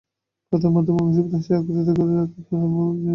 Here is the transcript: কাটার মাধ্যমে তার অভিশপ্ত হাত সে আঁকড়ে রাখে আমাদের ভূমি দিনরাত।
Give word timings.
কাটার 0.51 0.71
মাধ্যমে 0.71 0.97
তার 0.97 1.05
অভিশপ্ত 1.05 1.33
হাত 1.33 1.43
সে 1.45 1.51
আঁকড়ে 1.53 1.79
রাখে 1.79 1.91
আমাদের 1.91 2.67
ভূমি 2.69 2.91
দিনরাত। 2.93 3.09